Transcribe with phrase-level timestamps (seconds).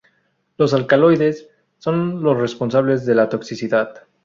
[0.57, 1.47] Los alcaloides
[1.77, 4.07] son los responsables de la toxicidad.